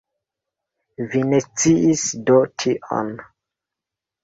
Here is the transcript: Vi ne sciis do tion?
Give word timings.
Vi 1.11 1.21
ne 1.33 1.41
sciis 1.43 2.07
do 2.31 2.41
tion? 2.65 3.15